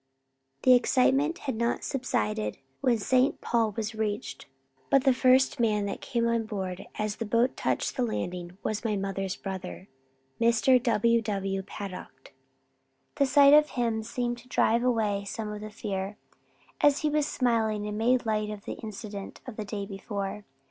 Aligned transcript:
The 0.63 0.73
excitement 0.73 1.37
had 1.45 1.55
not 1.55 1.83
subsided 1.83 2.57
when 2.79 2.97
St. 2.97 3.39
Paul 3.39 3.71
was 3.77 3.93
reached, 3.93 4.47
but 4.89 5.03
the 5.03 5.13
first 5.13 5.59
man 5.59 5.85
that 5.85 6.01
came 6.01 6.27
on 6.27 6.47
board 6.47 6.87
as 6.95 7.17
the 7.17 7.23
boat 7.25 7.55
touched 7.55 7.95
the 7.95 8.01
landing 8.03 8.57
was 8.63 8.83
my 8.83 8.95
mother's 8.95 9.35
brother, 9.35 9.89
Mr. 10.39 10.81
W. 10.81 11.21
W. 11.21 11.61
Paddock. 11.61 12.33
The 13.17 13.27
sight 13.27 13.53
of 13.53 13.69
him 13.69 14.01
seemed 14.01 14.39
to 14.39 14.47
drive 14.47 14.81
away 14.83 15.23
some 15.23 15.51
of 15.53 15.61
the 15.61 15.69
fear, 15.69 16.17
as 16.81 17.01
he 17.01 17.09
was 17.11 17.27
smiling 17.27 17.85
and 17.85 17.95
made 17.95 18.25
light 18.25 18.49
of 18.49 18.65
the 18.65 18.79
incident 18.81 19.39
of 19.45 19.55
the 19.55 19.65
day 19.65 19.85
before. 19.85 20.45